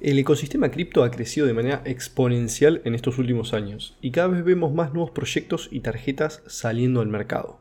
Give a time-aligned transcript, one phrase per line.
[0.00, 4.44] El ecosistema cripto ha crecido de manera exponencial en estos últimos años y cada vez
[4.44, 7.58] vemos más nuevos proyectos y tarjetas saliendo al mercado.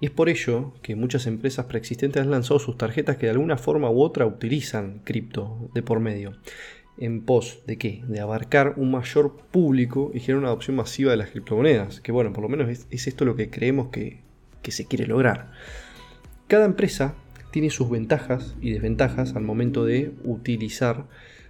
[0.00, 3.58] Y es por ello que muchas empresas preexistentes han lanzado sus tarjetas que de alguna
[3.58, 6.38] forma u otra utilizan cripto de por medio.
[6.96, 8.02] ¿En pos de qué?
[8.08, 12.00] De abarcar un mayor público y generar una adopción masiva de las criptomonedas.
[12.00, 14.22] Que bueno, por lo menos es, esto lo que creemos que,
[14.62, 15.52] que se quiere lograr.
[16.48, 17.16] Cada empresa
[17.50, 21.04] tiene sus ventajas y desventajas al momento de utilizar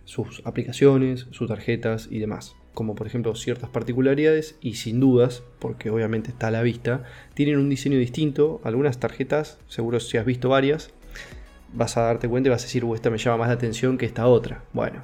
[0.06, 2.56] sus aplicaciones, sus tarjetas y demás.
[2.72, 7.04] Como por ejemplo ciertas particularidades y sin dudas, porque obviamente está a la vista,
[7.34, 8.60] tienen un diseño distinto.
[8.64, 10.90] Algunas tarjetas, seguro si has visto varias,
[11.74, 14.06] vas a darte cuenta y vas a decir, esta me llama más la atención que
[14.06, 14.62] esta otra.
[14.72, 15.02] Bueno,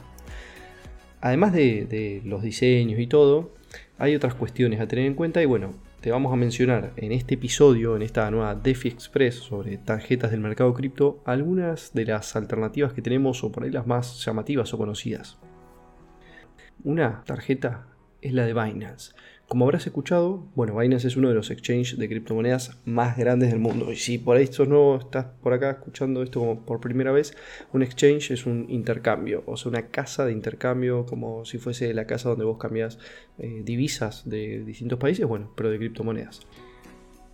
[1.21, 3.55] además de, de los diseños y todo,
[3.99, 5.73] hay otras cuestiones a tener en cuenta y bueno,
[6.03, 10.41] te vamos a mencionar en este episodio, en esta nueva DeFi Express sobre tarjetas del
[10.41, 14.79] mercado cripto, algunas de las alternativas que tenemos o por ahí las más llamativas o
[14.79, 15.39] conocidas.
[16.83, 17.87] Una tarjeta
[18.21, 19.15] es la de Binance.
[19.53, 23.59] Como habrás escuchado, bueno, Binance es uno de los exchanges de criptomonedas más grandes del
[23.59, 23.93] mundo.
[23.93, 27.37] Y si por ahí no estás por acá escuchando esto como por primera vez,
[27.75, 32.07] un exchange es un intercambio, o sea, una casa de intercambio, como si fuese la
[32.07, 32.99] casa donde vos cambias
[33.37, 36.41] eh, divisas de distintos países, bueno, pero de criptomonedas.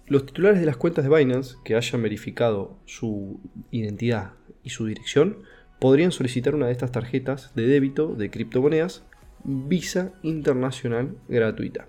[0.09, 3.39] Los titulares de las cuentas de Binance que hayan verificado su
[3.71, 4.33] identidad
[4.65, 5.45] y su dirección
[5.79, 9.05] podrían solicitar una de estas tarjetas de débito de criptomonedas
[9.45, 11.87] Visa Internacional gratuita.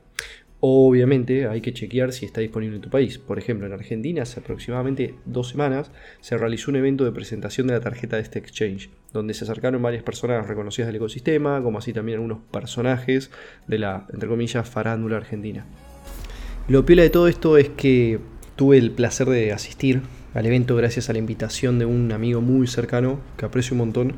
[0.61, 3.17] Obviamente hay que chequear si está disponible en tu país.
[3.17, 7.73] Por ejemplo, en Argentina hace aproximadamente dos semanas se realizó un evento de presentación de
[7.73, 11.93] la tarjeta de este exchange, donde se acercaron varias personas reconocidas del ecosistema, como así
[11.93, 13.31] también algunos personajes
[13.67, 15.65] de la, entre comillas, farándula argentina.
[16.67, 18.19] Lo piola de todo esto es que
[18.57, 20.01] tuve el placer de asistir
[20.33, 24.13] al evento gracias a la invitación de un amigo muy cercano que aprecio un montón.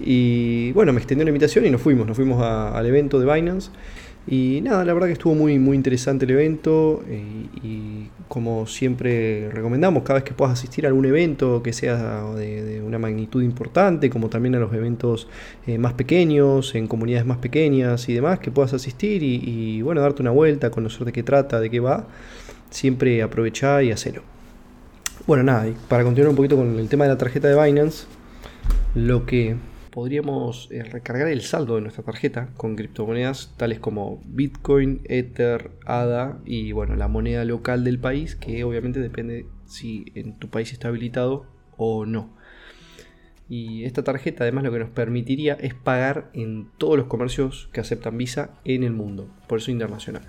[0.00, 3.70] Y bueno, me extendió la invitación y nos fuimos, nos fuimos al evento de Binance.
[4.26, 9.50] Y nada, la verdad que estuvo muy, muy interesante el evento eh, y, como siempre
[9.50, 14.08] recomendamos, cada vez que puedas asistir a algún evento que sea de, una magnitud importante,
[14.08, 15.28] como también a los eventos
[15.66, 20.22] eh, más pequeños, en comunidades más pequeñas y demás, que puedas asistir y, bueno, darte
[20.22, 22.06] una vuelta, conocer de qué trata, de qué va,
[22.70, 24.22] siempre aprovechar y hacerlo.
[25.26, 28.06] Bueno, nada, para continuar un poquito con el tema de la tarjeta de Binance,
[28.94, 29.56] lo que
[29.94, 36.40] podríamos eh, recargar el saldo de nuestra tarjeta con criptomonedas tales como Bitcoin, Ether, ADA
[36.44, 40.88] y bueno, la moneda local del país, que obviamente depende si en tu país está
[40.88, 41.46] habilitado
[41.76, 42.36] o no.
[43.48, 47.80] Y esta tarjeta además lo que nos permitiría es pagar en todos los comercios que
[47.80, 50.24] aceptan Visa en el mundo, por eso internacional.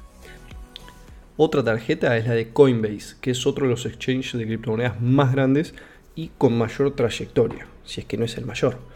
[1.38, 5.32] Otra tarjeta es la de Coinbase, que es otro de los exchanges de criptomonedas más
[5.32, 5.74] grandes
[6.14, 8.94] y con mayor trayectoria, si es que no es el mayor.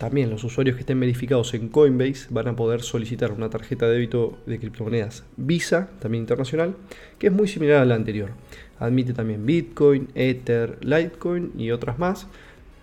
[0.00, 3.92] También los usuarios que estén verificados en Coinbase van a poder solicitar una tarjeta de
[3.92, 6.74] débito de criptomonedas Visa, también internacional,
[7.18, 8.30] que es muy similar a la anterior.
[8.78, 12.28] Admite también Bitcoin, Ether, Litecoin y otras más,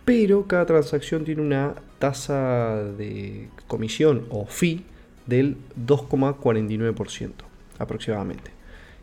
[0.06, 4.84] pero cada transacción tiene una tasa de comisión o fee
[5.26, 5.58] del
[5.88, 7.32] 2,49%
[7.80, 8.52] aproximadamente.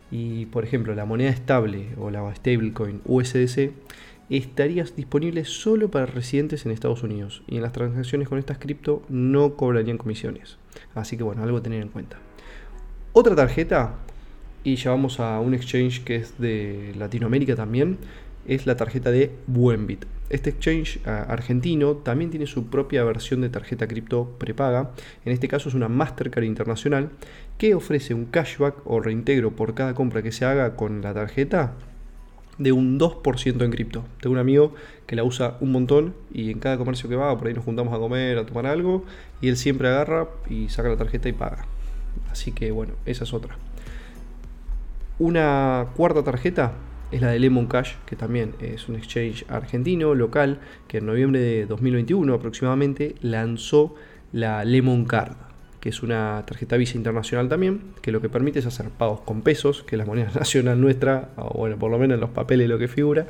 [0.09, 3.71] Y por ejemplo, la moneda estable o la stablecoin USDC
[4.29, 9.03] estarías disponible solo para residentes en Estados Unidos y en las transacciones con estas cripto
[9.09, 10.57] no cobrarían comisiones.
[10.93, 12.17] Así que bueno, algo a tener en cuenta.
[13.13, 13.95] Otra tarjeta,
[14.63, 17.97] y ya vamos a un exchange que es de Latinoamérica también,
[18.47, 20.05] es la tarjeta de Buenbit.
[20.29, 24.91] Este exchange ah, argentino también tiene su propia versión de tarjeta cripto prepaga.
[25.23, 27.11] En este caso es una Mastercard Internacional
[27.57, 31.75] que ofrece un cashback o reintegro por cada compra que se haga con la tarjeta
[32.57, 34.05] de un 2% en cripto.
[34.21, 34.73] Tengo un amigo
[35.07, 37.93] que la usa un montón y en cada comercio que va, por ahí nos juntamos
[37.93, 39.05] a comer, a tomar algo,
[39.41, 41.65] y él siempre agarra y saca la tarjeta y paga.
[42.31, 43.57] Así que bueno, esa es otra.
[45.19, 46.73] Una cuarta tarjeta
[47.11, 51.39] es la de Lemon Cash, que también es un exchange argentino, local, que en noviembre
[51.39, 53.95] de 2021 aproximadamente lanzó
[54.31, 55.44] la Lemon Card
[55.85, 59.43] que es una tarjeta Visa internacional también, que lo que permite es hacer pagos con
[59.43, 62.67] pesos, que es la moneda nacional nuestra, o bueno, por lo menos en los papeles
[62.67, 63.27] lo que figura,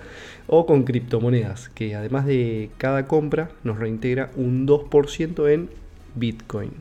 [0.47, 5.69] o con criptomonedas, que además de cada compra nos reintegra un 2% en
[6.15, 6.71] Bitcoin.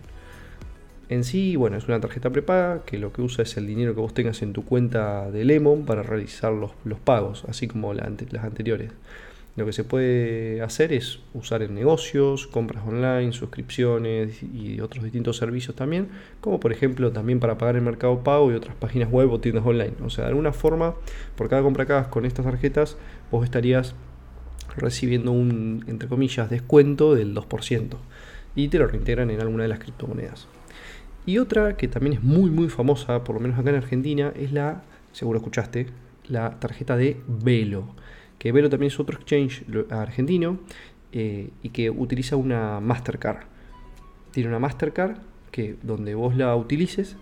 [1.08, 4.00] En sí, bueno, es una tarjeta prepaga que lo que usa es el dinero que
[4.00, 6.70] vos tengas en tu cuenta de Lemon para realizar los,
[7.00, 8.06] pagos, así como las
[8.44, 8.92] anteriores.
[9.56, 15.36] Lo que se puede hacer es usar en negocios, compras online, suscripciones y otros distintos
[15.36, 16.08] servicios también,
[16.40, 19.64] como por ejemplo también para pagar el mercado pago y otras páginas web o tiendas
[19.64, 19.94] online.
[20.04, 20.96] O sea, de alguna forma,
[21.36, 22.96] por cada compra que hagas con estas tarjetas,
[23.30, 23.94] vos estarías
[24.76, 27.96] recibiendo un, entre comillas, descuento del 2%.
[28.56, 30.46] y te lo reintegran en alguna de las criptomonedas.
[31.26, 34.52] Y otra que también es muy muy famosa, por lo menos acá en Argentina, es
[34.52, 35.86] la, seguro escuchaste,
[36.28, 37.94] la tarjeta de Velo.
[38.38, 40.58] Que Velo también es otro exchange argentino
[41.12, 43.44] eh, y que utiliza una Mastercard.
[44.32, 45.18] Tiene una Mastercard
[45.50, 47.16] que donde vos la utilices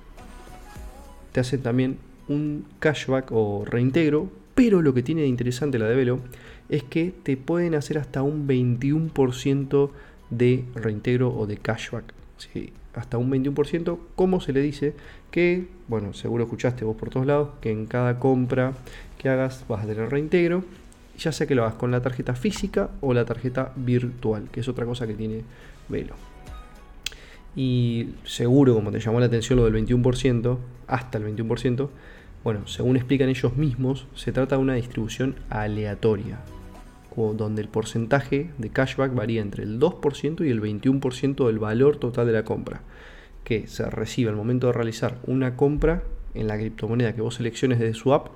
[1.33, 1.99] te hacen también
[2.29, 6.21] un cashback o reintegro, pero lo que tiene de interesante la de Velo
[6.69, 9.91] es que te pueden hacer hasta un 21%
[10.31, 12.15] de reintegro o de cashback.
[12.39, 14.95] Sí, hasta un 21%, como se le dice
[15.31, 18.75] que, bueno, seguro escuchaste vos por todos lados, que en cada compra
[19.19, 20.65] que hagas vas a tener reintegro,
[21.19, 24.69] ya sea que lo hagas con la tarjeta física o la tarjeta virtual, que es
[24.69, 25.43] otra cosa que tiene
[25.89, 26.15] Velo.
[27.55, 31.89] Y seguro, como te llamó la atención lo del 21%, hasta el 21%,
[32.45, 36.41] bueno, según explican ellos mismos, se trata de una distribución aleatoria,
[37.15, 42.27] donde el porcentaje de cashback varía entre el 2% y el 21% del valor total
[42.27, 42.81] de la compra,
[43.45, 46.03] que se recibe al momento de realizar una compra
[46.35, 48.29] en la criptomoneda que vos selecciones desde su app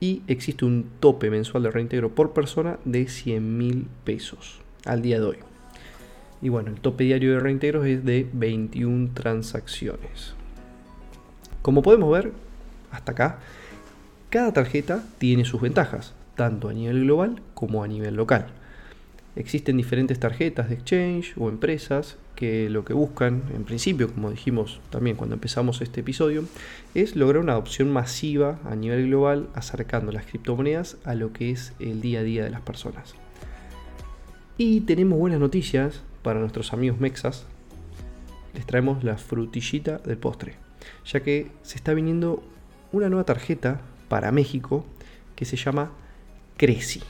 [0.00, 5.20] y existe un tope mensual de reintegro por persona de 100 mil pesos al día
[5.20, 5.36] de hoy.
[6.42, 10.34] Y bueno, el tope diario de reintegros es de 21 transacciones.
[11.60, 12.32] Como podemos ver,
[12.90, 13.38] hasta acá,
[14.30, 18.46] cada tarjeta tiene sus ventajas, tanto a nivel global como a nivel local.
[19.36, 24.80] Existen diferentes tarjetas de exchange o empresas que lo que buscan, en principio, como dijimos
[24.90, 26.44] también cuando empezamos este episodio,
[26.94, 31.74] es lograr una adopción masiva a nivel global acercando las criptomonedas a lo que es
[31.78, 33.14] el día a día de las personas.
[34.58, 37.46] Y tenemos buenas noticias para nuestros amigos mexas.
[38.54, 40.54] Les traemos la frutillita del postre,
[41.06, 42.42] ya que se está viniendo
[42.90, 44.84] una nueva tarjeta para México
[45.36, 45.92] que se llama
[46.56, 47.00] Creci.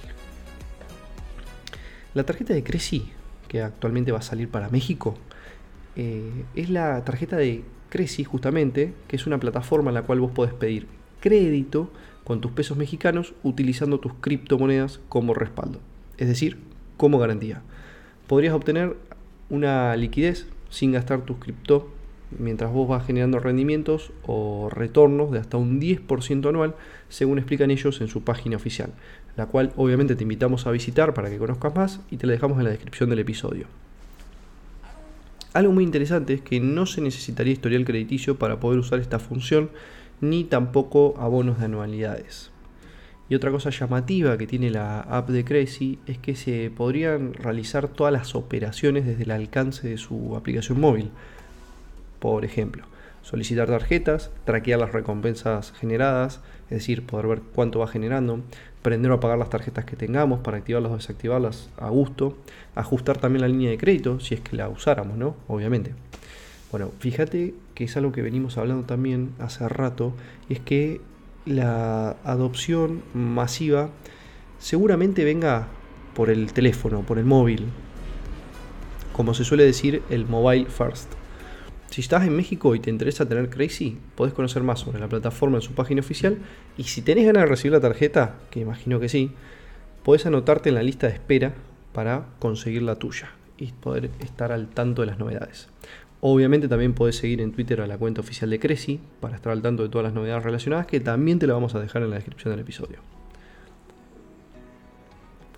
[2.13, 3.11] La tarjeta de Creci,
[3.47, 5.17] que actualmente va a salir para México,
[5.95, 10.33] eh, es la tarjeta de Creci justamente, que es una plataforma en la cual vos
[10.33, 10.87] podés pedir
[11.21, 11.91] crédito
[12.25, 15.81] con tus pesos mexicanos utilizando tus criptomonedas como respaldo,
[16.17, 16.59] es decir,
[16.97, 17.63] como garantía.
[18.27, 18.97] Podrías obtener
[19.49, 21.93] una liquidez sin gastar tus cripto
[22.39, 26.75] mientras vos vas generando rendimientos o retornos de hasta un 10% anual,
[27.09, 28.93] según explican ellos en su página oficial,
[29.37, 32.59] la cual obviamente te invitamos a visitar para que conozcas más y te la dejamos
[32.59, 33.67] en la descripción del episodio.
[35.53, 39.71] Algo muy interesante es que no se necesitaría historial crediticio para poder usar esta función,
[40.21, 42.51] ni tampoco abonos de anualidades.
[43.29, 47.89] Y otra cosa llamativa que tiene la app de Crazy es que se podrían realizar
[47.89, 51.11] todas las operaciones desde el alcance de su aplicación móvil
[52.21, 52.85] por ejemplo,
[53.23, 58.41] solicitar tarjetas, traquear las recompensas generadas, es decir, poder ver cuánto va generando,
[58.83, 62.39] prender o apagar las tarjetas que tengamos para activarlas o desactivarlas a gusto,
[62.75, 65.37] ajustar también la línea de crédito si es que la usáramos, ¿no?
[65.49, 65.95] Obviamente.
[66.71, 70.13] Bueno, fíjate que es algo que venimos hablando también hace rato,
[70.49, 71.01] y es que
[71.45, 73.91] la adopción masiva
[74.59, 75.67] seguramente venga
[76.15, 77.67] por el teléfono, por el móvil,
[79.13, 81.20] como se suele decir, el mobile first.
[81.91, 85.57] Si estás en México y te interesa tener Crazy, podés conocer más sobre la plataforma
[85.59, 86.39] en su página oficial
[86.79, 89.33] y si tenés ganas de recibir la tarjeta, que imagino que sí,
[90.05, 91.53] podés anotarte en la lista de espera
[91.93, 95.69] para conseguir la tuya y poder estar al tanto de las novedades.
[96.21, 99.61] Obviamente también podés seguir en Twitter a la cuenta oficial de Crazy para estar al
[99.61, 102.17] tanto de todas las novedades relacionadas que también te la vamos a dejar en la
[102.17, 102.99] descripción del episodio.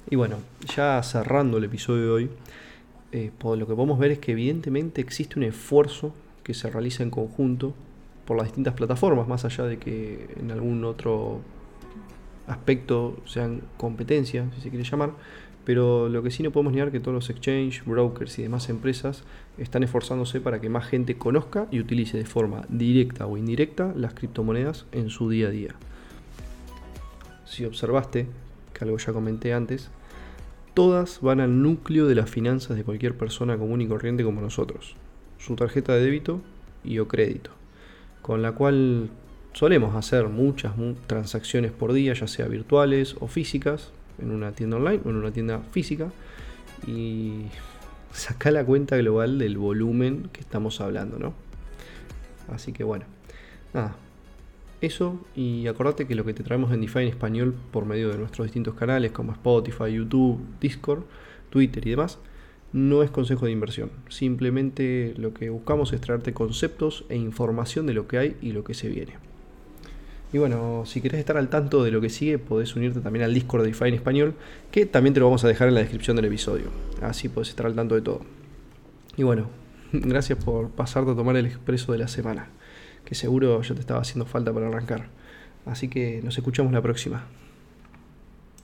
[0.08, 0.36] Y bueno,
[0.74, 2.30] ya cerrando el episodio de hoy,
[3.12, 7.10] eh, lo que podemos ver es que evidentemente existe un esfuerzo que se realiza en
[7.10, 7.74] conjunto
[8.26, 11.40] por las distintas plataformas, más allá de que en algún otro
[12.46, 15.12] aspecto sean competencias, si se quiere llamar,
[15.64, 19.22] pero lo que sí no podemos negar que todos los exchange, brokers y demás empresas
[19.58, 24.14] están esforzándose para que más gente conozca y utilice de forma directa o indirecta las
[24.14, 25.74] criptomonedas en su día a día.
[27.44, 28.26] Si observaste,
[28.72, 29.90] que algo ya comenté antes,
[30.74, 34.96] todas van al núcleo de las finanzas de cualquier persona común y corriente como nosotros,
[35.44, 36.40] su tarjeta de débito
[36.84, 37.50] y o crédito,
[38.22, 39.10] con la cual
[39.52, 40.72] solemos hacer muchas
[41.06, 45.32] transacciones por día, ya sea virtuales o físicas, en una tienda online o en una
[45.32, 46.12] tienda física,
[46.86, 47.46] y
[48.12, 51.34] saca la cuenta global del volumen que estamos hablando, ¿no?
[52.52, 53.04] Así que bueno,
[53.72, 53.96] nada,
[54.80, 58.18] eso y acordate que lo que te traemos en DeFi en español por medio de
[58.18, 61.04] nuestros distintos canales como Spotify, YouTube, Discord,
[61.50, 62.18] Twitter y demás,
[62.72, 63.90] no es consejo de inversión.
[64.08, 68.64] Simplemente lo que buscamos es traerte conceptos e información de lo que hay y lo
[68.64, 69.14] que se viene.
[70.32, 73.34] Y bueno, si querés estar al tanto de lo que sigue, podés unirte también al
[73.34, 74.34] Discord de DeFi en español,
[74.70, 76.66] que también te lo vamos a dejar en la descripción del episodio.
[77.02, 78.22] Así podés estar al tanto de todo.
[79.16, 79.50] Y bueno,
[79.92, 82.48] gracias por pasarte a tomar el expreso de la semana,
[83.04, 85.08] que seguro ya te estaba haciendo falta para arrancar.
[85.66, 87.26] Así que nos escuchamos la próxima.